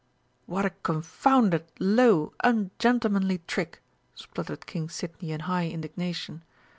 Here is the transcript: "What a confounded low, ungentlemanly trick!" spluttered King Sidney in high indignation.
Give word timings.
"What 0.47 0.65
a 0.65 0.71
confounded 0.71 1.65
low, 1.77 2.33
ungentlemanly 2.43 3.43
trick!" 3.45 3.83
spluttered 4.15 4.65
King 4.65 4.89
Sidney 4.89 5.31
in 5.31 5.41
high 5.41 5.67
indignation. 5.69 6.43